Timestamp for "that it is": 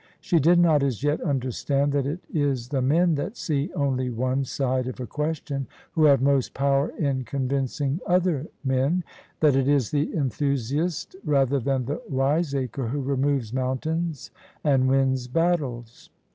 1.91-2.69, 9.41-9.91